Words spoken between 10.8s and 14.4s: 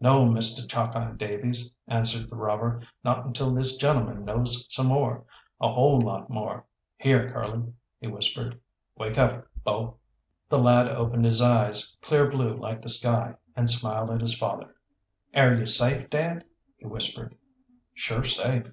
opened his eyes, clear blue like the sky, and smiled at his